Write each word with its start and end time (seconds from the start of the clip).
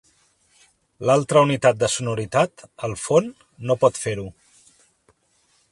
L'altra 1.09 1.43
unitat 1.47 1.77
de 1.83 1.89
sonoritat, 1.97 2.65
el 2.89 2.97
fon, 3.03 3.31
no 3.71 3.79
pot 3.85 4.01
fer-ho. 4.07 4.27